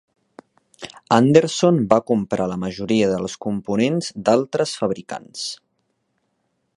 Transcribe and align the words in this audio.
Anderson 1.17 1.77
va 1.91 1.99
comprar 2.11 2.47
la 2.53 2.57
majoria 2.63 3.11
dels 3.11 3.37
components 3.47 4.11
d'altres 4.31 4.77
fabricants. 4.81 5.45